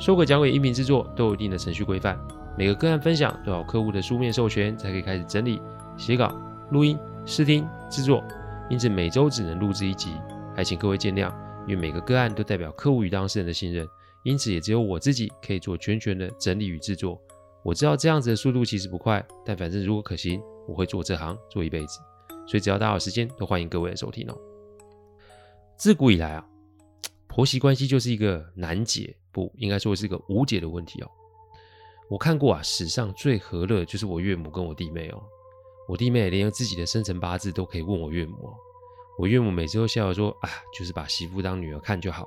[0.00, 2.18] 说诡讲鬼音频制作都有一定的程序规范，
[2.56, 5.60] 每个个案分享都要客户的书面授权才可以开始整理、
[5.98, 6.34] 写稿、
[6.70, 8.24] 录音、试听、制作，
[8.70, 10.14] 因此每周只能录制一集，
[10.56, 11.30] 还请各位见谅。
[11.68, 13.86] 因为每个个案都代表客户与当事人的信任，
[14.22, 17.20] 因此也只有我自己可以做全权的整理与制作。
[17.62, 22.00] 我知道这样子的速度其实不快，但反正如果可行，我会做这行做一辈子。
[22.46, 24.34] 所以只要大家有时间，都欢迎各位的收听哦。
[25.76, 26.46] 自古以来啊，
[27.30, 29.16] 婆媳关系就是一个难解。
[29.32, 31.10] 不应该说是一个无解的问题哦。
[32.08, 35.22] 我看过啊，史上最和乐就是我岳母跟我弟妹哦。
[35.86, 38.54] 我弟妹连自己的生辰八字都可以问我岳母哦。
[39.16, 42.26] 我岳母每次都笑着说：“啊，就是把媳妇当女儿看就好。”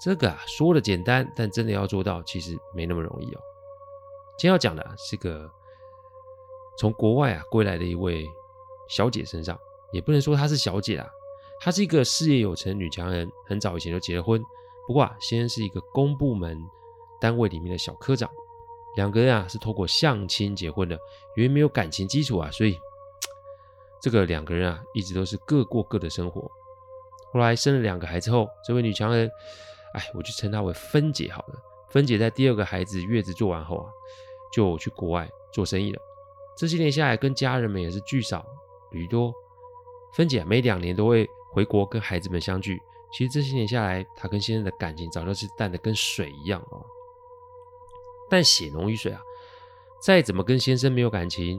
[0.00, 3.40] 这个啊，说的简单，但真的要做到，其实没那么容易哦。
[4.38, 5.50] 今天要讲的是个
[6.78, 8.26] 从国外啊归来的一位
[8.88, 9.58] 小姐身上，
[9.92, 11.06] 也不能说她是小姐啊，
[11.60, 14.42] 她是一个事业有成女强人，很早以前就结了婚。
[14.86, 16.62] 不过啊，先是一个公部门
[17.20, 18.30] 单位里面的小科长，
[18.96, 20.96] 两个人啊是透过相亲结婚的，
[21.36, 22.78] 因为没有感情基础啊，所以
[24.00, 26.48] 这个两个人啊一直都是各过各的生活。
[27.32, 29.28] 后来生了两个孩子后，这位女强人，
[29.94, 31.54] 哎，我就称她为芬姐好了。
[31.90, 33.90] 芬姐在第二个孩子月子做完后啊，
[34.52, 36.00] 就去国外做生意了。
[36.56, 38.46] 这些年下来，跟家人们也是聚少
[38.92, 39.32] 离多。
[40.14, 42.82] 芬姐每两年都会回国跟孩子们相聚。
[43.10, 46.84] 其实这些年下来，她跟先生的感情早就是淡得跟水一样哦。
[48.28, 49.22] 但血浓于水啊，
[50.02, 51.58] 再怎么跟先生没有感情，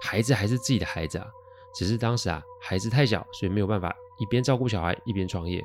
[0.00, 1.26] 孩子还是自己的孩子啊。
[1.74, 5.62] 只是当时啊，孩子太小，所以没有办法一边照顾小孩一边创业。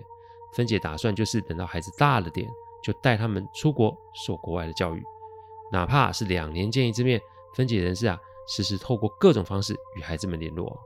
[0.52, 2.50] 芬姐打算就是等到孩子大了点，
[2.84, 5.02] 就带他们出国受国外的教育，
[5.72, 7.22] 哪怕是两年见一次面。
[7.54, 10.78] 芬姐人是啊，时时透过各种方式与孩子们联络。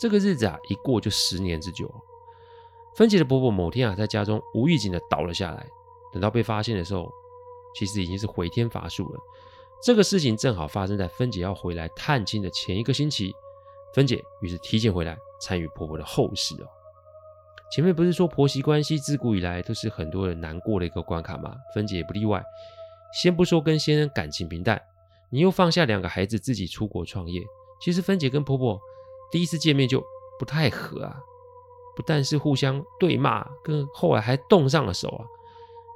[0.00, 1.92] 这个日子啊，一过就十年之久。
[2.96, 5.66] 芬姐的婆婆某天啊，在家中无预警的倒了下来。
[6.10, 7.12] 等到被发现的时候，
[7.74, 9.20] 其实已经是回天乏术了。
[9.82, 13.30] 这个事情正好发生在芬姐要回来探亲的前一个星期。
[13.94, 16.66] 芬姐于是提前回来参与婆婆的后事哦。
[17.70, 21.54] 前面不是说婆媳关系自古以来都是很多人难过的一个关卡吗？
[21.74, 22.42] 芬姐也不例外。
[23.22, 24.80] 先不说跟先生感情平淡，
[25.30, 27.42] 你又放下两个孩子自己出国创业，
[27.82, 28.80] 其实芬姐跟婆婆
[29.30, 30.02] 第一次见面就
[30.38, 31.16] 不太合啊。
[31.96, 35.26] 不但是互相对骂，跟后来还动上了手啊！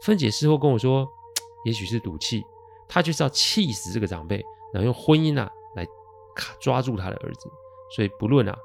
[0.03, 1.09] 芬姐事后跟我说，
[1.65, 2.45] 也许是赌气，
[2.87, 5.87] 她就是要气死这个长辈，然后用婚姻啊来
[6.35, 7.49] 卡抓住她的儿子。
[7.95, 8.59] 所以不论啊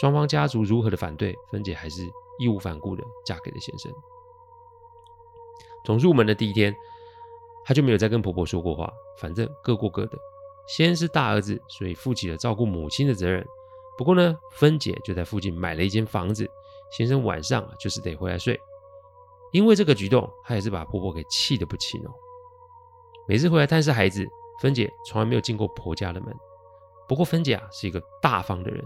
[0.00, 2.00] 双方家族如何的反对，芬姐还是
[2.38, 3.92] 义无反顾的嫁给了先生。
[5.84, 6.74] 从入门的第一天，
[7.64, 10.16] 她就没有再跟婆婆说过话，反正各过各的。
[10.68, 13.46] 先是大儿子，所以负起了照顾母亲的责任。
[13.98, 16.48] 不过呢，芬姐就在附近买了一间房子。
[16.90, 18.58] 先生晚上啊，就是得回来睡。
[19.52, 22.10] 因为这个举动，她也是把婆婆给气得不轻哦。
[23.26, 24.24] 每次回来探视孩子，
[24.62, 26.34] 芬姐从来没有进过婆家的门。
[27.08, 28.84] 不过芬姐啊，是一个大方的人，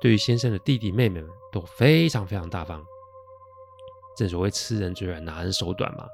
[0.00, 2.84] 对于先生的弟弟妹妹们都非常非常大方。
[4.16, 6.04] 正所谓吃人嘴软，拿人手短嘛。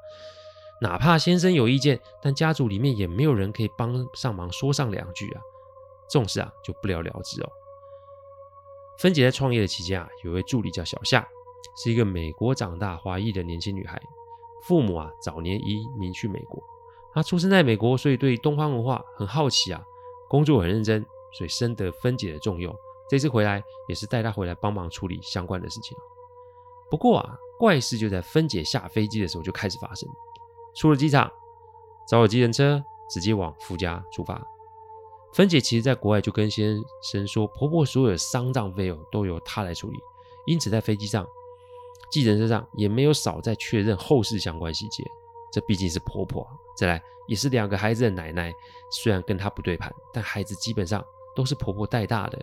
[0.81, 5.41] 哪怕先生有意见，但家族里面也没有人可以帮上忙说上两句啊。
[6.07, 7.49] 这种事啊，就不了了之哦。
[8.97, 11.27] 芬姐在创业的期间啊，有位助理叫小夏，
[11.77, 14.01] 是一个美国长大华裔的年轻女孩。
[14.63, 16.63] 父母啊早年移民去美国，
[17.13, 19.83] 她出生在美国，所以对东方文化很好奇啊，
[20.27, 22.75] 工作很认真，所以深得芬姐的重用。
[23.07, 25.95] 这次回来也是带她回来帮忙处理相关的事情。
[26.89, 30.09] 不过啊，怪事就在芬姐下飞机的时候就开始发生。
[30.73, 31.31] 出了机场，
[32.07, 34.41] 找了计程车，直接往夫家出发。
[35.35, 39.99] 芬姐其实在国外就跟先生说，婆婆所有的丧葬费用都由她来处理，
[40.45, 41.27] 因此在飞机上、
[42.09, 45.03] 计程车上也没有少再确认后事相关细节。
[45.51, 46.47] 这毕竟是婆婆，
[46.77, 48.49] 再来也是两个孩子的奶奶，
[48.89, 51.03] 虽然跟她不对盘，但孩子基本上
[51.35, 52.39] 都是婆婆带大的。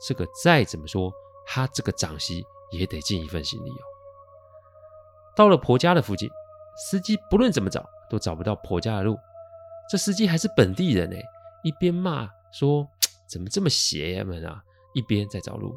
[0.00, 1.12] 这个再怎么说，
[1.44, 3.84] 她这个长媳也得尽一份心力哦。
[5.36, 6.30] 到了婆家的附近，
[6.88, 9.18] 司机不论怎么找都找不到婆家的路，
[9.90, 11.22] 这司机还是本地人哎。
[11.62, 12.86] 一边骂说
[13.30, 14.62] ：“怎么这么邪门啊！”
[14.92, 15.74] 一边在找路。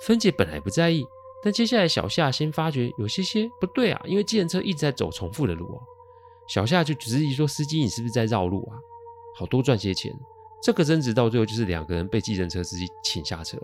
[0.00, 1.06] 芬姐本来不在意，
[1.42, 5.80] 但接下来小夏先发觉有些些不对啊，因为计程车一直在走重复的路哦。
[6.48, 8.78] 小夏就质疑说：“司机，你是不是在绕路啊？
[9.36, 10.12] 好多赚些钱。”
[10.60, 13.56] 这个争执到最后就是两个人被计程车司机请下车。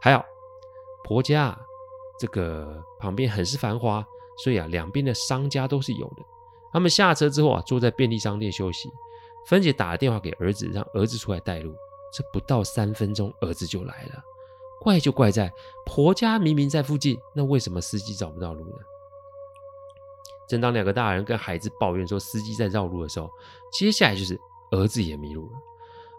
[0.00, 0.24] 还好
[1.02, 1.58] 婆家
[2.20, 4.06] 这个旁边很是繁华，
[4.44, 6.22] 所以啊，两边的商家都是有的。
[6.72, 8.88] 他们下车之后啊，坐在便利商店休息。
[9.46, 11.74] 芬姐打了电话给儿子，让儿子出来带路。
[12.12, 14.22] 这不到三分钟，儿子就来了。
[14.80, 15.52] 怪就怪在
[15.84, 18.78] 婆家明明在附近，那为什么司机找不到路呢？
[20.48, 23.30] 正当两个大人跟孩子抱怨说司机在绕路的时候，
[23.72, 24.38] 接下来就是
[24.72, 25.52] 儿子也迷路了。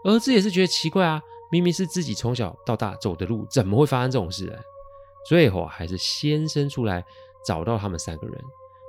[0.04, 1.20] 儿子也是觉得奇怪啊，
[1.50, 4.54] 明明是自己从小到大走的路，怎么会发生这种事呢？
[5.28, 7.04] 最后还是先生出来
[7.44, 8.44] 找到他们三个人，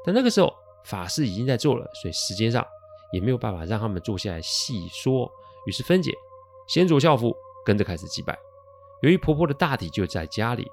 [0.05, 0.53] 但那个时候
[0.85, 2.65] 法事已经在做了，所以时间上
[3.13, 5.31] 也没有办法让他们坐下来细说。
[5.65, 6.13] 于是芬姐
[6.67, 7.33] 先着孝服，
[7.63, 8.37] 跟着开始祭拜。
[9.01, 10.69] 由于婆婆的大体就在家里，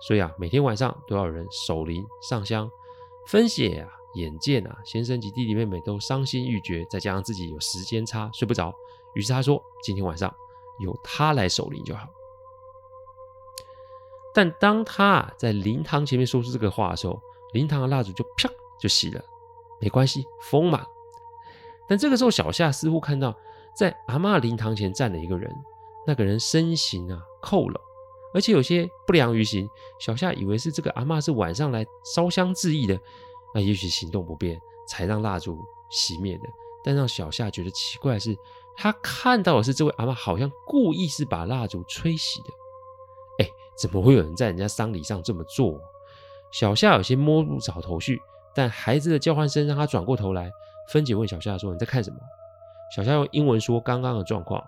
[0.00, 2.68] 所以啊，每天晚上都要有人守灵上香。
[3.28, 8.74] 芬姐啊，眼见啊，先生及弟弟妹妹都伤心欲绝，再加上自己有时间差，睡不着，
[9.14, 10.32] 于是她说：“今天晚上
[10.80, 12.08] 由她来守灵就好。”
[14.34, 17.20] 但当她在灵堂前面说出这个话的时候，
[17.52, 18.48] 灵堂的蜡烛就啪
[18.80, 19.22] 就熄了。
[19.80, 20.86] 没关系，风嘛。
[21.92, 23.36] 但这个时候，小夏似乎看到
[23.76, 25.54] 在阿嬷灵堂前站了一个人。
[26.06, 27.78] 那个人身形啊佝僂，
[28.32, 29.68] 而且有些不良于行。
[30.00, 32.98] 小夏以为是这个阿嬷是晚上来烧香致意的，
[33.54, 34.58] 那也许行动不便
[34.88, 36.48] 才让蜡烛熄灭的。
[36.82, 38.34] 但让小夏觉得奇怪的是，
[38.74, 42.48] 他看到的是这位阿嬷好像故意是把蜡烛吹熄的。
[43.44, 45.78] 哎，怎么会有人在人家丧礼上这么做？
[46.50, 48.18] 小夏有些摸不着头绪。
[48.54, 50.50] 但孩子的叫唤声让他转过头来。
[50.92, 52.18] 芬姐问小夏说：“你在看什么？”
[52.94, 54.62] 小夏用英文说刚刚的状况。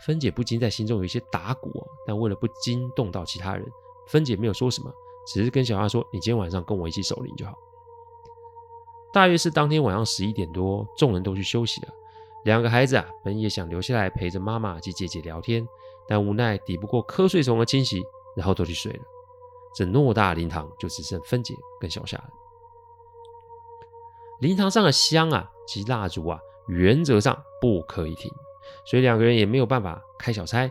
[0.00, 1.70] 芬姐不禁在心中有一些打鼓，
[2.04, 3.64] 但为了不惊动到其他人，
[4.08, 4.90] 芬姐没有说什么，
[5.28, 7.54] 只是跟小夏说：“你今天晚上跟我一起守灵就好。”
[9.12, 11.88] 大约是当天晚上十一点多，众人都去休息了。
[12.44, 15.64] 两个孩子啊，本也想留下来陪着妈妈及姐姐聊天，
[16.08, 18.02] 但无奈抵不过瞌睡虫的侵袭，
[18.34, 19.02] 然后都去睡了。
[19.74, 22.30] 这偌大灵堂就只剩芬姐跟小夏了。
[24.40, 28.30] 灵堂上的香啊及蜡烛啊，原则上不可以停。
[28.84, 30.70] 所以两个人也没有办法开小差，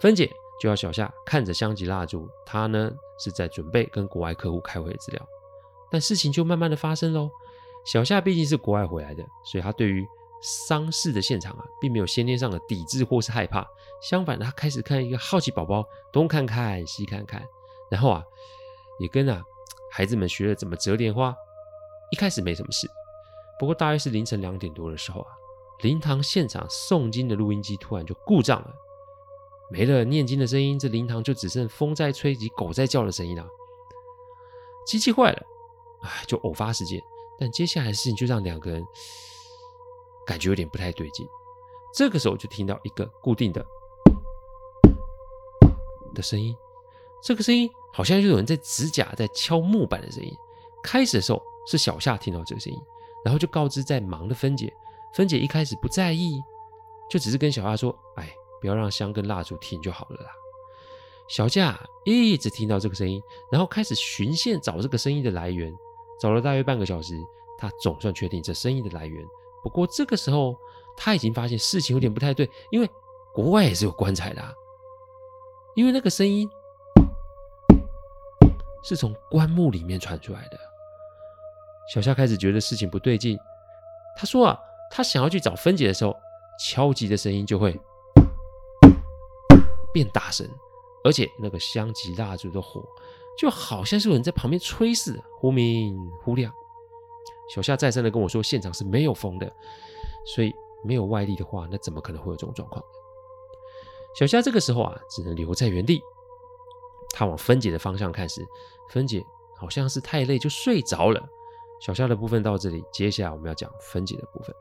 [0.00, 0.30] 芬姐
[0.60, 5.26] 就要小夏看着香及蜡烛，她呢是在准备跟国外客户开会的资料。
[5.90, 7.30] 但事情就慢慢的发生喽。
[7.84, 10.06] 小夏毕竟是国外回来的，所以他对于
[10.42, 13.66] 丧事的现场啊，并没有先天上的抵制或是害怕。
[14.02, 17.42] 相反，他开始看一个好奇宝宝，东看看西看看，
[17.90, 18.22] 然后啊，
[18.98, 19.42] 也跟啊
[19.90, 21.34] 孩子们学了怎么折莲花。
[22.12, 22.88] 一开始没什么事，
[23.60, 25.28] 不过大约是凌晨两点多的时候啊。
[25.80, 28.70] 灵堂现场诵经的录音机突然就故障了，
[29.70, 33.46] 没了念经的声音，这灵堂就只剩风在吹及狗在叫的声音了。
[34.86, 35.42] 机器坏了，
[36.00, 37.02] 哎，就偶发事件。
[37.38, 38.86] 但接下来的事情就让两个人
[40.26, 41.26] 感觉有点不太对劲。
[41.94, 43.64] 这个时候就听到一个固定的
[46.14, 46.54] 的声音，
[47.22, 50.34] 这个声音好像就有人在指甲在敲木板的声音。
[50.82, 52.78] 开始的时候是小夏听到这个声音，
[53.24, 54.72] 然后就告知在忙的芬姐。
[55.14, 56.40] 芬姐一开始不在意，
[57.08, 60.30] 就只是跟小夏说：“哎，不要让香跟蜡烛停就好了啦。”
[61.28, 65.72] 小夏一直听到这个声音，然后开始循线找这个声音的来源，
[66.20, 67.14] 找了大约半个小时，
[67.58, 69.24] 他总算确定这声音的来源。
[69.62, 70.56] 不过这个时候
[70.96, 72.88] 他已经发现事情有点不太对，因为
[73.32, 74.52] 国外也是有棺材的啊，
[75.74, 76.48] 因为那个声音
[78.82, 80.69] 是从棺木里面传出来的。
[81.92, 83.38] 小夏开始觉得事情不对劲，
[84.16, 84.58] 他说啊。
[84.92, 86.12] 他想要去找芬姐的时候，
[86.58, 87.80] 敲击的声音就会
[89.94, 90.44] 变大声，
[91.04, 92.84] 而且那个香及蜡烛的火
[93.38, 96.52] 就好像是有人在旁边吹似的，忽明忽亮。
[97.54, 99.46] 小夏再三的跟我说，现场是没有风的，
[100.26, 102.84] 所以没有外力的话，那怎么可能会有这种状况？
[104.18, 106.02] 小夏这个时候啊，只能留在原地。
[107.14, 108.44] 他往芬姐的方向看时，
[108.88, 109.24] 芬姐
[109.56, 111.28] 好像是太累就睡着了。
[111.80, 114.54] 小夏的部分到这里，接下来我们要讲芬姐的部分。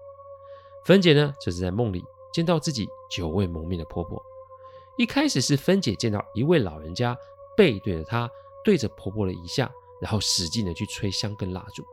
[0.85, 4.23] 芬姐呢，就是在梦里见到自己久未谋面的婆婆。
[4.97, 7.17] 一开始是芬姐见到一位老人家
[7.55, 8.29] 背对着她，
[8.63, 9.69] 对着婆婆的遗像，
[10.01, 11.83] 然后使劲的去吹香跟蜡烛。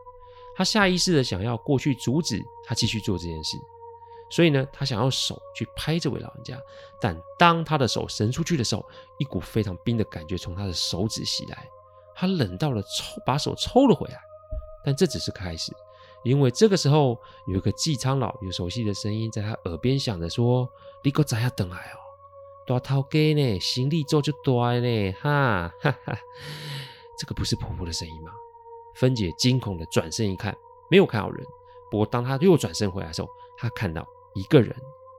[0.55, 3.59] 她下意识的想要过去阻止她继续做这件事，
[4.31, 6.57] 所以呢，她想要手去拍这位老人家。
[7.01, 8.85] 但当她的手伸出去的时候，
[9.19, 11.69] 一股非常冰的感觉从她的手指袭来，
[12.15, 14.21] 她冷到了抽，把手抽了回来。
[14.87, 15.73] 但这只是开始。
[16.23, 20.69] 因为这个时候有一个季苍老有熟悉的声音在他耳边响着说
[21.05, 21.99] ：“你给我怎样等来哦？
[22.67, 23.61] 大头家呢？
[23.61, 25.13] 行李做就大呢？
[25.21, 26.19] 哈哈哈！
[27.19, 28.33] 这个不是婆婆的声音吗？”
[28.95, 30.57] 芬姐惊恐的转身一看，
[30.91, 31.47] 没有看到人，
[31.91, 34.75] 不过当她又转身回来的时候，她看到一个人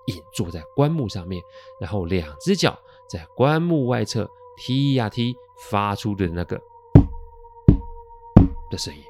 [0.07, 1.41] 隐坐在棺木上面，
[1.79, 5.38] 然后两只脚在棺木外侧踢呀踢，
[5.69, 6.62] 发出的那个
[8.69, 9.01] 的声音。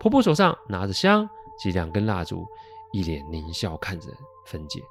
[0.00, 1.28] 婆婆手上拿着香
[1.58, 2.46] 及两根蜡烛，
[2.90, 4.08] 一脸狞笑看着
[4.46, 4.82] 芬姐。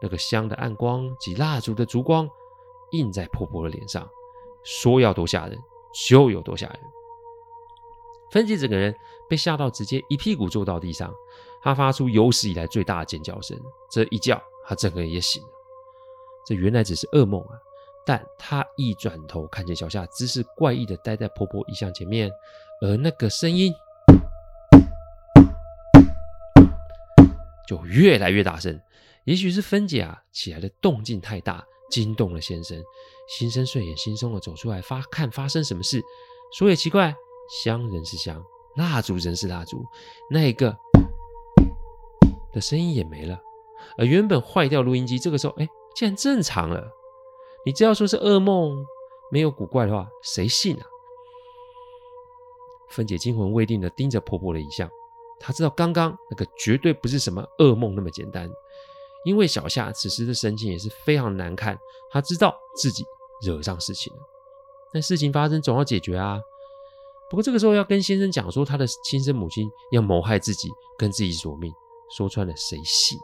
[0.00, 2.28] 那个香的暗光及蜡烛的烛光
[2.92, 4.08] 映在婆婆的脸上，
[4.62, 5.58] 说要多吓人
[6.06, 6.78] 就有多吓人。
[8.30, 8.94] 芬姐整个人
[9.26, 11.12] 被吓到，直接一屁股坐到地上，
[11.62, 13.58] 她发出有史以来最大的尖叫声。
[13.90, 15.48] 这一叫，她整个人也醒了。
[16.46, 17.58] 这原来只是噩梦啊！
[18.04, 22.30] 但她一转头，看见小夏姿势怪异的待在婆婆遗像前面，
[22.82, 23.72] 而那个声音
[27.68, 28.80] 就越来越大声。
[29.26, 32.82] 也许是芬姐啊起来的动静太大，惊动了先生。
[33.28, 36.02] 先生睡眼惺忪的走出来发看发生什么事。
[36.56, 37.14] 说也奇怪，
[37.62, 38.42] 香仍是香，
[38.76, 39.84] 蜡烛仍是蜡烛，
[40.30, 40.74] 那一个
[42.54, 43.38] 的声音也没了。
[43.98, 46.90] 而原本坏掉录音机，这个时候哎，竟然正常了。
[47.66, 48.82] 你只要说是噩梦，
[49.30, 50.86] 没有古怪的话，谁信啊？
[52.88, 54.88] 芬姐惊魂未定的盯着婆婆的遗像，
[55.40, 58.50] 他知道刚刚那个绝对不是什么噩梦那么简单。
[59.24, 61.78] 因为小夏此时的神情也是非常难看，
[62.10, 63.04] 他知道自己
[63.42, 64.20] 惹上事情了，
[64.92, 66.40] 但事情发生总要解决啊。
[67.28, 71.70] 不过这个时候要跟先生讲说他的亲生母亲要谋害自己，跟自己索命，
[72.16, 73.18] 说穿了谁信？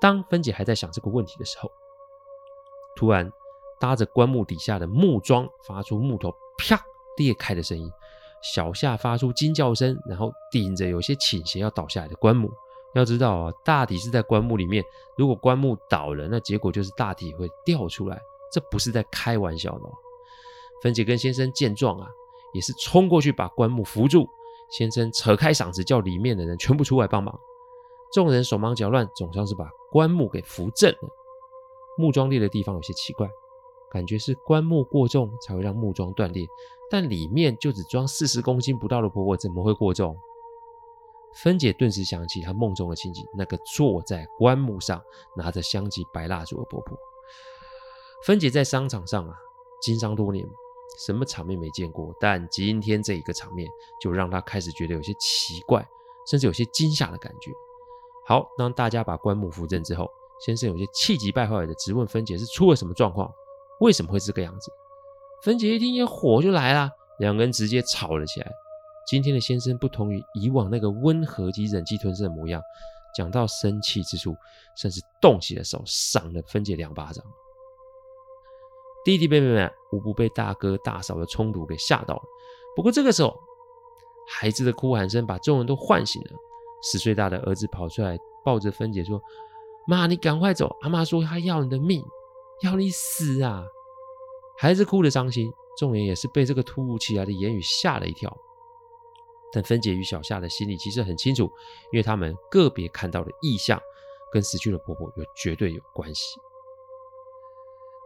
[0.00, 1.68] 当芬姐还在想这个问题的时候，
[2.94, 3.28] 突然
[3.80, 6.80] 搭着棺木底下的木桩发出木头啪
[7.16, 7.90] 裂开的声音，
[8.42, 12.50] 小夏发出惊叫声，然后顶着有些倾斜要倒下来的棺木。
[12.94, 14.82] 要知道啊，大体是在棺木里面。
[15.16, 18.18] 如果棺木倒了，那结果就是大体会掉出来。
[18.50, 19.92] 这不是在开玩笑的哦。
[20.82, 22.08] 芬姐跟先生见状啊，
[22.54, 24.26] 也是冲过去把棺木扶住。
[24.70, 27.38] 先生扯开嗓子叫里面的人全部出来帮忙。
[28.12, 31.08] 众人手忙脚乱，总算是把棺木给扶正了。
[31.98, 33.28] 木桩裂的地方有些奇怪，
[33.90, 36.46] 感觉是棺木过重才会让木桩断裂。
[36.90, 40.16] 但里面就只装四十公斤不到的婆婆，怎么会过重？
[41.34, 45.00] 芬姐顿时想起她梦中的情景，那个坐在棺木上
[45.36, 46.98] 拿着香及白蜡烛的婆婆。
[48.24, 49.36] 芬姐在商场上啊，
[49.82, 50.48] 经商多年，
[50.98, 53.68] 什么场面没见过，但今天这一个场面
[54.00, 55.86] 就让她开始觉得有些奇怪，
[56.26, 57.52] 甚至有些惊吓的感觉。
[58.24, 63.30] 好，当大家把棺木扶正之后，先生有些气急败坏的质问芬姐是出了什么状况，
[63.80, 64.70] 为什么会这个样子？
[65.42, 68.50] 芬姐一听，也火就来了，两个人直接吵了起来。
[69.06, 72.60] 今天的先生不同于以往那个温和及忍气吞声的模样，
[73.14, 74.36] 讲到生气之处，
[74.76, 77.24] 甚至动起了手，赏了芬姐两巴掌。
[79.04, 82.22] 弟弟妹妹们无不被大哥大嫂的冲突给吓到了。
[82.76, 83.34] 不过这个时候，
[84.28, 86.30] 孩子的哭喊声把众人都唤醒了。
[86.82, 89.20] 十岁大的儿子跑出来，抱着芬姐说
[89.88, 90.76] ：“妈，你赶快走！
[90.82, 92.04] 阿妈说她要你的命，
[92.62, 93.64] 要你死啊！”
[94.58, 98.36] 孩子哭得伤心，众人也是被这个突如其来的言语吓了一跳。
[99.52, 101.44] 但芬姐与小夏的心里其实很清楚，
[101.92, 103.80] 因为他们个别看到的异象
[104.32, 106.38] 跟死去的婆婆有绝对有关系。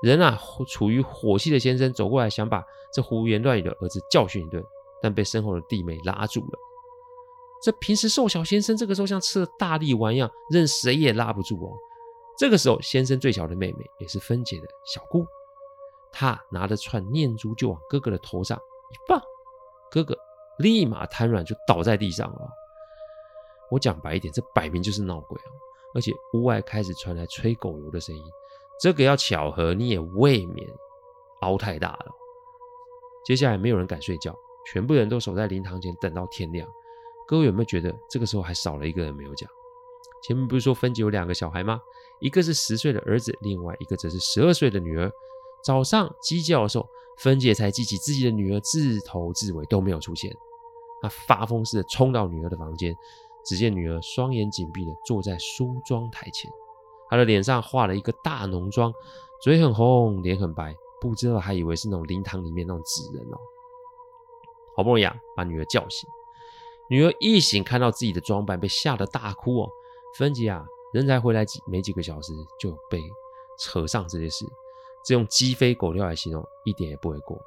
[0.03, 4.63] 人啊，处于火气的先生走过来，想把这胡言乱语的儿子教训一顿，
[5.01, 6.59] 但被身后的弟妹拉住了。
[7.63, 11.73] 这平时瘦小先生这个时候像吃了大力丸一样，任谁也拉不住哦。
[12.39, 15.27] 这个时候，先生最小的妹妹也是芬姐的小姑，
[16.11, 19.21] 她拿着串念珠就往哥哥的头上一放，
[19.91, 20.17] 哥哥。
[20.59, 22.49] 立马瘫软，就倒在地上了。
[23.71, 25.49] 我讲白一点，这摆明就是闹鬼啊！
[25.95, 28.23] 而且屋外开始传来吹狗油的声音，
[28.79, 30.69] 这个要巧合你也未免
[31.41, 32.13] 凹太大了。
[33.25, 34.37] 接下来没有人敢睡觉，
[34.71, 36.69] 全部人都守在灵堂前等到天亮。
[37.27, 39.49] 各位有没有觉得这个时候还少了一个人没有讲？
[40.23, 41.81] 前面不是说芬姐有两个小孩吗？
[42.21, 45.11] 一个是十岁的儿子，另外一个则是十二岁的女儿。
[45.65, 46.89] 早上鸡叫的时候。
[47.19, 50.35] 芬姐才记起自己的女儿自头至尾都没有出现，
[51.03, 52.97] 她发疯似的冲到女儿的房间，
[53.45, 56.51] 只见女儿双眼紧闭的坐在梳妆台前，
[57.11, 58.93] 她的脸上画了一个大浓妆，
[59.43, 63.39] 嘴很红，脸很白，不知道还以为是那种灵堂里面那种纸人哦。
[64.75, 66.09] 好不容易啊，把女儿叫醒，
[66.89, 69.71] 女儿一醒看到自己的装扮，被吓得大哭哦。
[70.19, 73.01] 芬姐啊，人才回来几没几个小时就被
[73.59, 74.45] 扯上这些事。
[75.05, 77.41] 这用鸡飞狗跳来形容，一点也不为过。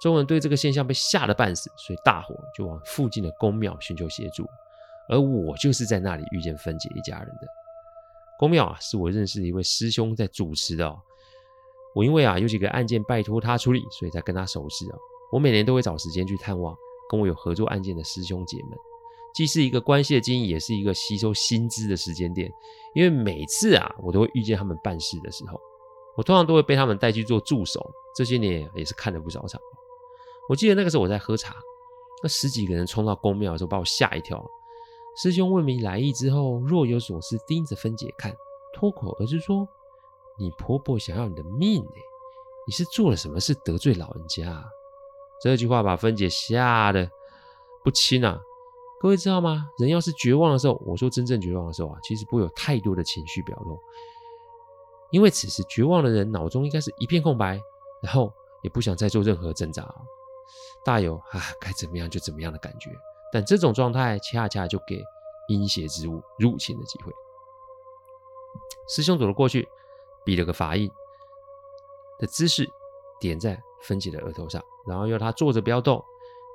[0.00, 4.44] 众人对这个现象被吓得半死，所以大伙就往附近的宫庙寻求协助。
[5.08, 7.46] 而我就是在那里遇见芬姐一家人的。
[8.38, 11.00] 宫庙啊，是我认识的一位师兄在主持的哦。
[11.94, 14.96] 我因为啊有几个案件拜托他处理，所以才跟他熟识啊。
[15.32, 16.76] 我每年都会找时间去探望
[17.10, 18.78] 跟我有合作案件的师兄姐们。
[19.34, 22.52] 既是一个关系的经营，也是一个吸收薪资的时间点。
[22.94, 25.58] 因为每次啊，我都会遇见他们办事的时候，
[26.16, 27.80] 我通常都会被他们带去做助手。
[28.14, 29.60] 这些年也是看了不少场。
[30.48, 31.56] 我记得那个时候我在喝茶，
[32.22, 34.44] 那十几个人冲到宫庙的时候，把我吓一跳。
[35.16, 38.34] 师兄问明来意之后，若有所思，盯着芬姐看，
[38.74, 39.66] 脱口而出说
[40.38, 41.90] ：“你婆婆想要你的命呢？
[42.66, 44.64] 你是做了什么事得罪老人家啊？”
[45.42, 47.10] 这句话把芬姐吓得
[47.82, 48.40] 不轻啊！
[49.02, 49.68] 各位知道吗？
[49.78, 53.76] 人要是绝望的时候，我说真正绝望的时候啊，其实不会有太多的情绪表露，
[55.10, 57.60] 因为此时绝望的人脑中应该是一片空白，
[58.00, 58.32] 然后
[58.62, 59.92] 也不想再做任何挣扎，
[60.84, 62.90] 大有啊该怎么样就怎么样的感觉。
[63.32, 65.02] 但这种状态恰恰就给
[65.48, 67.12] 阴邪之物入侵的机会。
[68.88, 69.68] 师兄走了过去，
[70.24, 70.88] 比了个法印
[72.20, 72.70] 的姿势，
[73.18, 76.04] 点在芬姐的额头上，然后要她坐着不要动。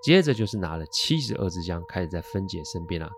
[0.02, 3.10] 接着就是拿了七十二支香，开始在芬姐身边啊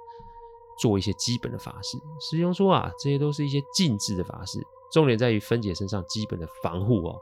[0.77, 1.98] 做一些基本的法事。
[2.19, 4.59] 师兄说啊，这些都是一些禁制的法事，
[4.91, 7.19] 重点在于芬姐身上基本的防护哦。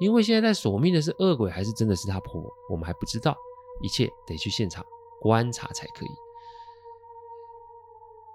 [0.00, 3.36] 因为现在在索命的是恶鬼，还是真的是她婆，我们还不知道，
[3.80, 4.84] 一切得去现场
[5.20, 6.10] 观察才可以。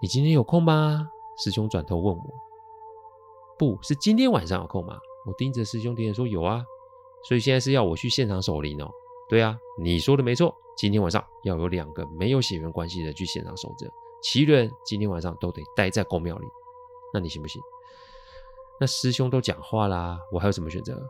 [0.01, 1.09] 你今天有空吗？
[1.37, 2.23] 师兄转头问我。
[3.57, 4.97] 不是今天晚上有空吗？
[5.25, 6.61] 我盯着师兄点点说有啊。
[7.27, 8.91] 所以现在是要我去现场守灵哦。
[9.33, 10.55] 对啊，你说的没错。
[10.77, 13.89] 今天晚上要有两个没有血缘关系的去现场守着，
[14.21, 16.45] 其余人今天晚上都得待在宫庙里。
[17.11, 17.59] 那你行不行？
[18.79, 21.01] 那师兄都讲话啦，我还有什么选择？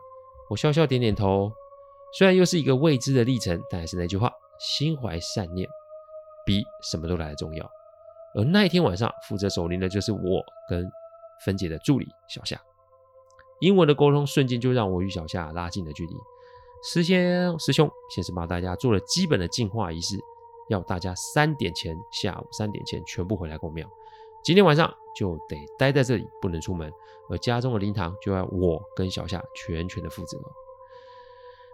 [0.48, 1.52] 我笑笑点点头。
[2.16, 5.68] 虽然又是一个未知的历程，但还是那句话：心怀善念
[6.46, 7.70] 比什么都来得重要。
[8.34, 10.90] 而那一天晚上负责守灵的就是我跟
[11.44, 12.58] 芬姐的助理小夏。
[13.60, 16.14] 英文的沟通瞬间就让我与小夏拉近了距离。
[16.84, 20.18] 师先师兄先是帮大家做了基本的净化仪式，
[20.68, 23.88] 要大家三点前，下午三点前全部回来宫庙。
[24.44, 26.92] 今天晚上就得待在这里，不能出门。
[27.30, 30.38] 而家中的灵堂就要我跟小夏全权的负责。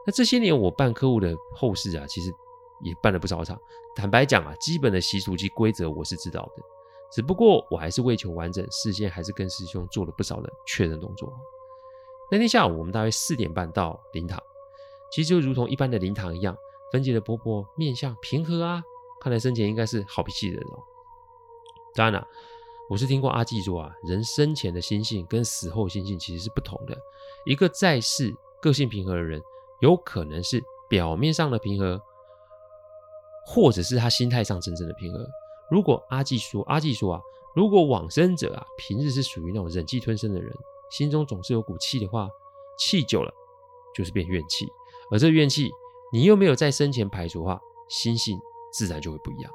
[0.07, 2.33] 那这些年我办客户的后事啊，其实
[2.81, 3.61] 也办了不少场。
[3.97, 6.63] 坦白讲啊，基本的习俗及规则我是知道的，
[7.11, 11.33] 只不过我还是为求完整，事先还是跟师兄做了不少的确认动作。
[12.31, 14.41] 那天下午我们大约四点半到灵堂。
[15.11, 16.57] 其实就如同一般的灵堂一样，
[16.93, 18.83] 芬姐的婆婆面相平和啊，
[19.21, 20.79] 看来生前应该是好脾气的人哦。
[21.95, 22.27] 当然了，
[22.89, 26.97] 我是听过阿纪说啊，人生前的心性跟死后心性其实是不同的。
[27.45, 29.43] 一个在世个性平和的人，
[29.81, 32.01] 有可能是表面上的平和，
[33.47, 35.27] 或者是他心态上真正的平和。
[35.71, 37.21] 如果阿纪说，阿纪说啊，
[37.55, 40.53] 如果往生者啊，平日是属于那种忍气吞声的人，
[40.91, 42.29] 心中总是有股气的话，
[42.79, 43.33] 气久了
[43.95, 44.67] 就是变怨气。
[45.11, 45.71] 而这怨气，
[46.13, 48.41] 你又没有在生前排除的话，心性
[48.73, 49.53] 自然就会不一样。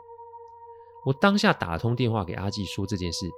[1.06, 3.30] 我当下打通电话给阿纪说这件事，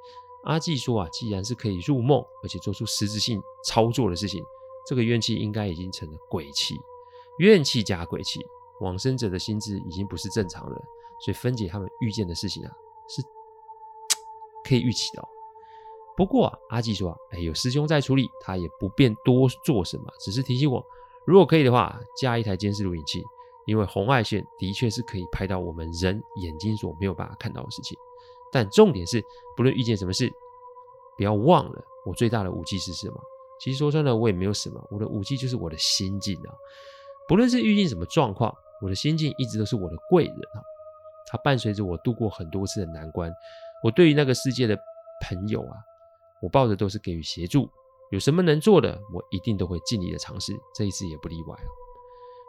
[0.45, 4.43] 阿纪说啊，既然是可以入梦，而且做出实质性操作的事情，
[4.87, 6.75] 这个怨气应该已经成了鬼气，
[7.39, 8.39] 怨气加鬼气，
[8.79, 10.75] 往生者的心智已经不是正常了，
[11.19, 12.71] 所以芬姐他们遇见的事情啊，
[13.09, 13.21] 是
[14.63, 15.27] 可以预期的哦。
[16.15, 20.83] 不过啊，阿纪说啊，哎，有师兄在处理，他也不便多做什么，只是提醒我。
[21.27, 23.21] 如果可以的话，加一台监视录影器，
[23.65, 27.97] 因为红外线的确是可以拍到我们人眼睛所没有办法看到的事情。
[28.49, 29.21] 但重点是，
[29.57, 30.31] 不论遇见什么事，
[31.17, 33.21] 不要忘了我最大的武器是什么。
[33.59, 36.55] 其实说穿了，我也没有什么，我的武器就是我的心境啊。
[37.27, 40.63] 不论是遇见什么状况，我的心境一直都是我的贵人啊。
[41.29, 43.29] 它伴随着我度过很多次的难关。
[43.83, 44.79] 我对于那个世界的
[45.27, 45.75] 朋友啊，
[46.41, 47.69] 我抱着都是给予协助。
[48.09, 50.57] 有什么能做的，我一定都会尽力的尝试。
[50.73, 51.69] 这一次也不例外哦。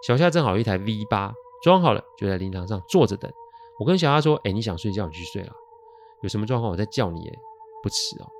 [0.07, 3.33] 小夏正好一台 V8 装好了，就在灵堂上坐着等。
[3.79, 5.53] 我跟小夏说：“哎，你想睡觉，你去睡了。
[6.23, 7.31] 有什么状况，我再叫你，
[7.83, 8.31] 不迟哦。”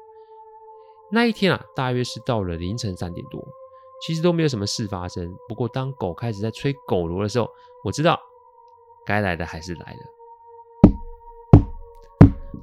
[1.11, 3.43] 那一天啊，大约是到了凌晨三点多，
[4.03, 5.37] 其实都没有什么事发生。
[5.49, 7.49] 不过当狗开始在吹狗锣的时候，
[7.83, 8.21] 我知道
[9.05, 9.99] 该来的还是来了。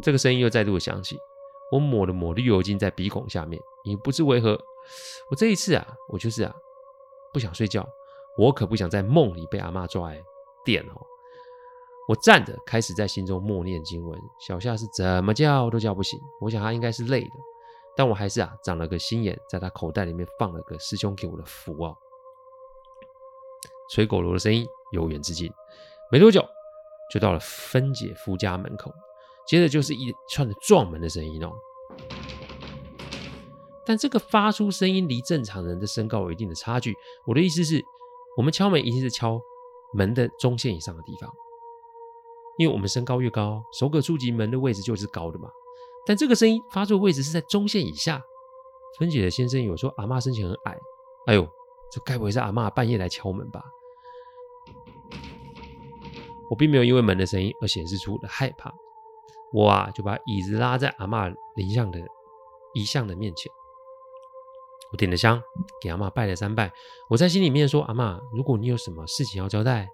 [0.02, 1.18] 这个声音又再度响起。
[1.71, 4.51] 我抹了抹绿油精在鼻孔下面，也不知为何，
[5.30, 6.54] 我这一次啊，我就是啊，
[7.34, 7.88] 不想睡觉，
[8.38, 10.21] 我可不想在梦里被阿嬷抓来
[10.63, 11.01] 电哦。
[12.08, 17.32] 我站着开始在心中默念经文，小夏是怎么叫都叫不醒，我想他应该是累的，
[17.95, 21.97] 但我还是啊长了个心眼，在他口袋里面放了个师兄给我的符哦。
[23.89, 25.51] 吹狗螺的声音由远至近，
[26.12, 26.47] 没多久
[27.12, 28.91] 就到了芬姐夫家门口。
[29.48, 31.52] 接着就是一串的撞门的声音哦，
[33.86, 36.96] 但这个发出声音离正常人的身高有一定的差距。
[37.26, 37.84] 我的意思是，
[38.38, 39.40] 我们敲门一定是敲
[39.94, 41.32] 门的中线以上的地方。
[42.58, 45.50] 因为我们身高越高，手可触及门的位置就是高的嘛。
[46.06, 48.22] 但这个声音发出的位置是在中线以下。
[48.98, 50.78] 芬姐的先生有说阿嬷身形很矮，
[51.28, 51.46] 哎呦，
[51.92, 53.62] 这该不会是阿嬷半夜来敲门吧？
[56.50, 58.74] 我并没有因为门的声音而显示出我的害怕，
[59.56, 61.98] 我啊就把椅子拉在阿嬷灵像的
[62.74, 63.50] 遗像的面前，
[64.91, 65.41] 我点了香，
[65.82, 66.74] 给阿嬷拜了三拜，
[67.10, 69.88] 我在心里面说：阿嬷，如果你有什么事情要交代，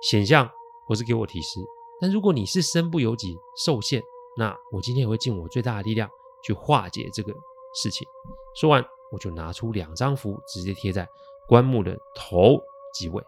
[0.00, 0.48] 显像
[0.86, 1.58] 或是给我提示，
[2.00, 4.00] 但如果你是身不由己受限，
[4.36, 6.08] 那我今天也会尽我最大的力量
[6.44, 7.34] 去化解这个
[7.74, 8.06] 事情。
[8.54, 11.08] 说完，我就拿出两张符，直接贴在
[11.48, 12.60] 棺木的头
[12.94, 13.20] 及尾。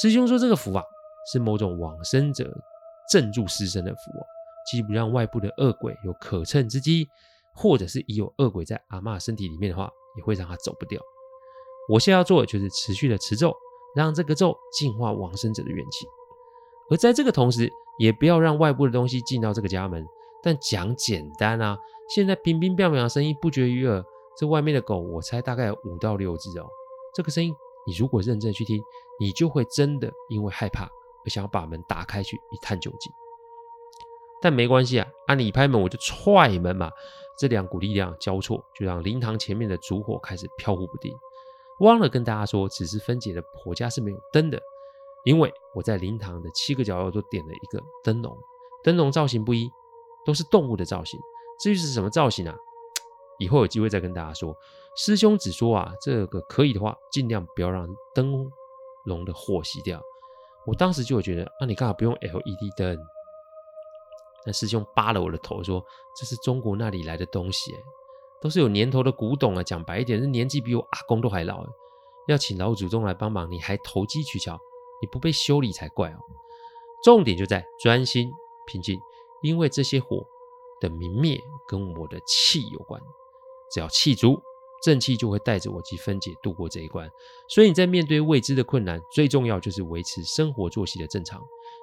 [0.00, 0.82] 师兄说：“这个符啊，
[1.30, 2.44] 是某种往生者
[3.10, 4.26] 镇住尸身的符哦，
[4.70, 7.06] 既不让外部的恶鬼有可乘之机，
[7.54, 11.00] 或者是已有恶鬼在阿嬷身体里面的话，也会让他走不掉。
[11.88, 13.54] 我现在要做的就是持续的持咒，
[13.94, 16.06] 让这个咒净化往生者的怨气。
[16.90, 20.04] 而在这个同时，也不要让外部的东西进到这个家门。
[20.42, 21.76] 但讲简单啊，
[22.14, 24.04] 现在乒乒乓乓的声音不绝于耳，
[24.36, 26.66] 这外面的狗，我猜大概有五到六只哦。
[27.14, 27.54] 这个声音。”
[27.86, 28.78] 你如果认真去听，
[29.18, 30.86] 你就会真的因为害怕
[31.28, 33.12] 而想要把门打开去一探究竟。
[34.40, 36.90] 但没关系啊，按你拍门我就踹门嘛。
[37.38, 41.14] 这两股力量交错，就让灵堂前面的烛火开始飘忽不定。
[41.80, 44.60] 忘了跟大家说，此时芬姐的婆家是没有灯的，
[45.24, 48.36] 因为我在灵堂的七个角落都点了一个灯笼，
[48.82, 49.70] 灯笼造型不一，
[50.24, 51.20] 都是动物的造型。
[51.60, 52.56] 至于是什么造型啊？
[53.38, 54.56] 以后有机会再跟大家说。
[54.96, 58.50] 师兄只说啊，这个可以的话，尽量不要让灯
[59.04, 60.02] 笼的火熄掉。
[60.68, 62.98] 我当时就会觉得，啊，你干嘛不用 LED 灯？
[64.44, 65.82] 那师兄扒了我的头说，
[66.14, 67.74] 这是中国那里来的东西，
[68.42, 69.62] 都是有年头的古董啊。
[69.62, 71.64] 讲白一点，是年纪比我阿公都还老。
[72.26, 74.58] 要请老祖宗来帮忙，你还投机取巧，
[75.00, 76.18] 你不被修理才怪哦。
[77.02, 78.30] 重点就在专心
[78.66, 79.00] 平静，
[79.42, 80.22] 因为这些火
[80.80, 83.00] 的明灭跟我的气有关，
[83.72, 84.38] 只要气足。
[84.82, 87.10] 正气就会带着我及分解度过这一关，
[87.48, 91.40] 所以你在面对未知的困难，最重要就是维持生活作息的正常。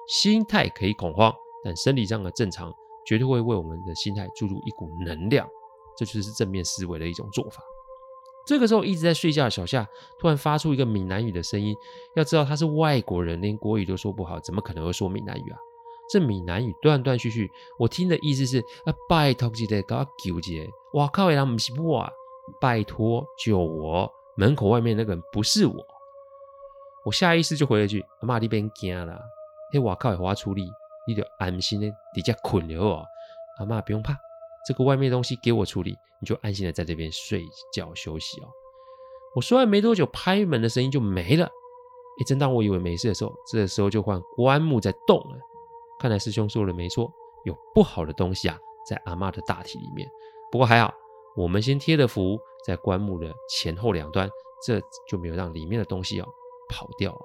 [0.08, 2.72] 心态可以恐慌，但生理上的正常
[3.06, 5.48] 绝对会为我们的心态注入一股能量，
[5.96, 7.62] 这就是正面思维的一种做法。
[8.46, 9.84] 这个时候一直在睡觉的小夏
[10.20, 11.74] 突然发出一个闽南语的声音，
[12.14, 15.58] 要知道他是外国人，连国语都说不好，怎么可能会说闽南语啊？
[16.08, 22.10] 这闽南语断断续续，我听的意思是啊，拜托一下，搞纠结，哇靠，人不是我啊。
[22.60, 24.10] 拜托救我！
[24.36, 25.74] 门口外面那个人不是我，
[27.04, 29.18] 我下意识就回了句：“阿妈，你别惊了，
[29.72, 30.68] 嘿，我靠，我处理，
[31.08, 33.02] 你就安心的底下困了哦。
[33.58, 34.14] 阿妈不用怕，
[34.66, 38.48] 这个外面的东西给我处理，你就安心的在这边睡觉休息哦。”
[39.34, 41.46] 我说完没多久，拍门的声音就没了。
[41.46, 45.38] 哎，正当我以为没事的时候，这个时候就换棺木在动了。
[45.98, 47.10] 看来师兄说的没错，
[47.44, 50.06] 有不好的东西啊，在阿妈的大体里面。
[50.52, 50.92] 不过还好。
[51.36, 54.28] 我们先贴的符在棺木的前后两端，
[54.64, 56.26] 这就没有让里面的东西哦
[56.68, 57.16] 跑掉。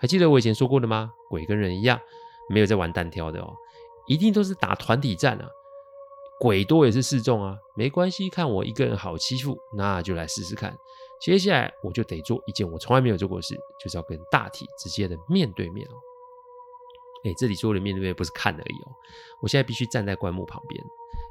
[0.00, 1.12] 还记得我以前说过的吗？
[1.30, 1.98] 鬼跟人一样，
[2.48, 3.56] 没有在玩单挑的哦，
[4.06, 5.48] 一定都是打团体战啊。
[6.38, 10.76] 鬼多也是示众啊，没关系，看我一个人好欺负，那就来试试看。
[11.20, 15.94] 接下来我就得做一件我从来没有做过的事，就是要跟大体直接的面对面哦。
[17.24, 18.92] 哎，这里说的面对面不是看而已哦，
[19.40, 20.84] 我现在必须站在棺木旁边。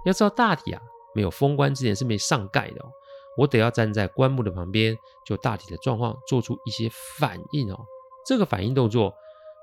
[0.05, 0.81] 要知道大体啊。
[1.13, 2.89] 没有封棺之前是没上盖的哦，
[3.37, 7.79] 我得要站在棺木的旁边，就大体的状况做出一些反应哦。
[8.25, 9.13] 这个反应动作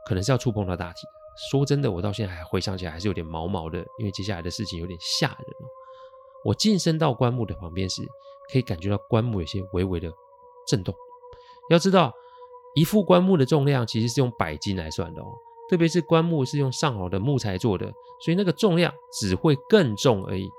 [0.06, 1.06] 可能是要触碰到大体。
[1.50, 5.66] 说真的，我到现在还回想起来还是有点毛毛的，因为接下来的事情有点吓人哦。
[6.44, 8.02] 我近身到棺木的旁边时，
[8.52, 10.10] 可以感觉到棺木有些微微的
[10.66, 10.94] 震动。
[11.70, 12.12] 要知道，
[12.74, 15.26] 一副棺木的重量其实是用百斤来算的哦，
[15.70, 17.86] 特别是棺木是用上好的木材做的，
[18.20, 20.50] 所以那个重量只会更重而已。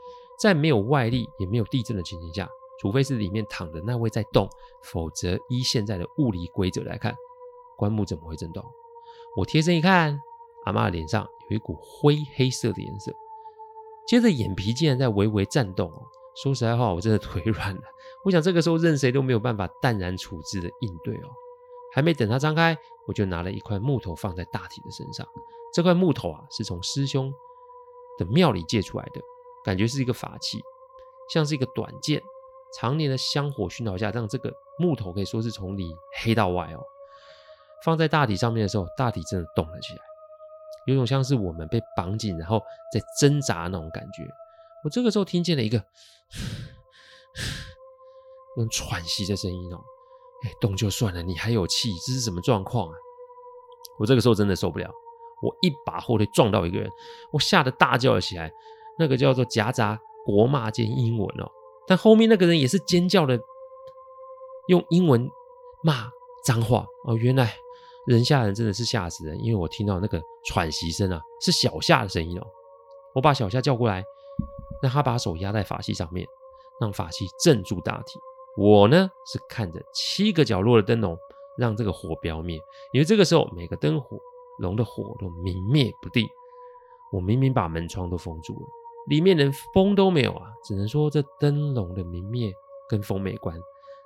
[0.41, 2.49] 在没有外力也没有地震的情形下，
[2.79, 4.49] 除非是里面躺的那位在动，
[4.83, 7.13] 否则依现在的物理规则来看，
[7.77, 8.63] 棺木怎么会震动？
[9.37, 10.19] 我贴身一看，
[10.65, 13.13] 阿嬷的脸上有一股灰黑色的颜色，
[14.07, 16.01] 接着眼皮竟然在微微颤动哦。
[16.41, 17.81] 说实在话，我真的腿软了。
[18.25, 21.29] 我想这个时候任谁都没有办法淡然处置的应对哦。
[21.93, 22.75] 还没等他张开，
[23.05, 25.27] 我就拿了一块木头放在大体的身上。
[25.73, 27.31] 这块木头啊，是从师兄
[28.17, 29.21] 的庙里借出来的。
[29.63, 30.59] 感觉是一个法器，
[31.33, 32.21] 像是一个短剑，
[32.77, 36.83] 常年的香火熏陶下，让这个木头可以说是从里黑到外哦。
[37.83, 39.99] 放在大体上面的时候，大体真的动了起来，
[40.85, 42.61] 有种像是我们被绑紧，然后
[42.93, 44.23] 在挣扎那种感觉。
[44.83, 45.83] 我这个时候听见了一个
[48.57, 49.77] 用喘息的声音哦，
[50.43, 52.95] 哎，动就算了，你还有气，这是什么状况啊？
[53.99, 54.89] 我这个时候真的受不了，
[55.41, 56.89] 我一把后腿撞到一个人，
[57.31, 58.51] 我吓得大叫了起来，
[58.97, 61.49] 那个叫做夹杂国骂兼英文哦。
[61.87, 63.39] 但后面那个人也是尖叫的，
[64.67, 65.29] 用英文
[65.83, 66.09] 骂
[66.45, 67.15] 脏话哦。
[67.15, 67.53] 原来
[68.05, 72.47] 人吓人真的是吓死人，因为我听到那个喘息声啊，是小夏的声音哦。
[73.13, 74.03] 我把小夏叫过来，
[74.81, 76.25] 让他把手压在法器上面，
[76.79, 78.19] 让法器镇住大体。
[78.57, 81.17] 我呢是看着七个角落的灯笼，
[81.57, 82.57] 让这个火不要灭。
[82.93, 84.17] 因为这个时候每个灯火
[84.59, 86.27] 笼的火都明灭不定。
[87.11, 88.67] 我明明把门窗都封住了。
[89.11, 92.49] 里面连风都没有啊，只能说这灯笼的明灭
[92.87, 93.53] 跟风没关。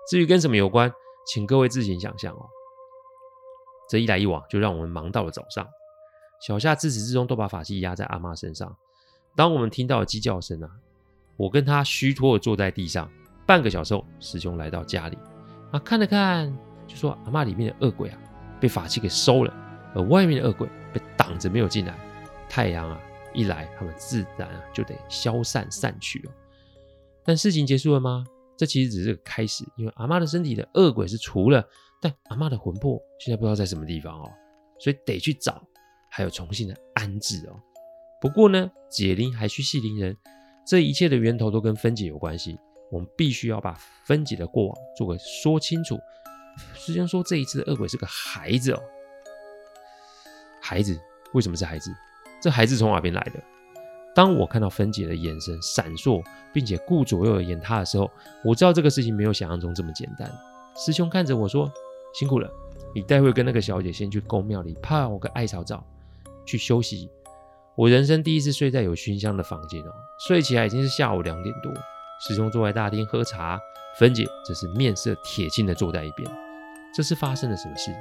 [0.10, 0.92] 至于跟什么有关，
[1.28, 2.50] 请各位自行想象哦。
[3.88, 5.64] 这一来一往，就让我们忙到了早上。
[6.42, 8.76] 小夏自始至终都把法器压在阿妈身上。
[9.36, 10.68] 当我们听到了鸡叫声啊，
[11.38, 13.08] 我跟他虚脱的坐在地上。
[13.46, 15.16] 半个小时后，师兄来到家里
[15.72, 16.52] 啊，看了看，
[16.88, 18.18] 就说阿妈里面的恶鬼啊，
[18.60, 19.54] 被法器给收了，
[19.94, 21.96] 而外面的恶鬼被挡着没有进来。
[22.50, 23.00] 太阳啊。
[23.36, 26.32] 一来，他们自然啊就得消散散去了。
[27.24, 28.26] 但事情结束了吗？
[28.58, 31.68] 这其实只是个开始，因为阿妈的身体的恶鬼是除了，
[32.02, 34.32] 但阿妈的魂魄现在不知道在什么地方哦，
[34.80, 35.62] 所以得去找，
[36.10, 37.60] 还有重新的安置哦。
[38.22, 40.18] 不过呢，解铃还须系铃人，
[40.66, 42.58] 这一切的源头都跟分解有关系，
[42.90, 43.74] 我们必须要把
[44.06, 46.00] 分解的过往做个说清楚。
[46.76, 48.82] 师兄说这一次的恶鬼是个孩子哦，
[50.62, 50.98] 孩子
[51.34, 51.92] 为什么是孩子？
[52.46, 53.42] 这孩子从哪边来的？
[54.14, 58.08] 当我看到芬姐的眼神闪烁，并且顾左右而言他的时候，
[58.44, 60.32] 我知道这个事情没有想象中这么简单。
[60.78, 61.68] 师兄看着我说
[62.14, 62.48] ：“辛苦了，
[62.94, 65.84] 你待会跟那个小姐先去宫庙里泡个艾草澡，
[66.46, 67.10] 去休息。”
[67.76, 69.92] 我人生第一次睡在有熏香的房间哦，
[70.28, 71.74] 睡起来已经是下午两点多。
[72.28, 73.60] 师兄坐在大厅喝茶，
[73.98, 76.32] 芬姐则是面色铁青的坐在一边。
[76.96, 77.92] 这是发生了什么事？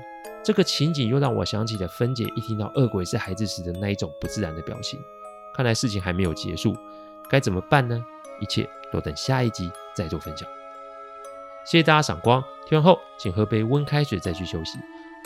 [0.44, 5.00] 这个情景又让我想起了分解一听到恶鬼是孩子时的那一种不自然的表情。
[5.54, 6.76] 看来事情还没有结束，
[7.30, 8.04] 该怎么办呢？
[8.40, 10.46] 一切都等下一集再做分享。
[11.64, 14.78] 谢谢大家赏光，听完后请喝杯温开水再去休息。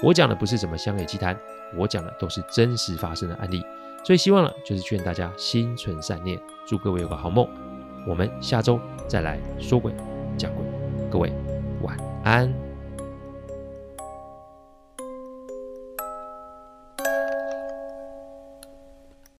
[0.04, 1.36] 我讲的不是什么乡野奇谈，
[1.74, 3.64] 我讲的都是真实发生的案例。
[4.04, 7.48] 最希望的就是劝大家心存善念，祝各位有个好梦。
[8.06, 9.92] 我们下周再来说鬼
[10.36, 10.64] 讲鬼，
[11.10, 11.32] 各位
[11.82, 12.67] 晚安。